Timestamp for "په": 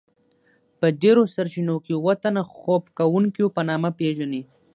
0.79-0.87, 3.55-3.61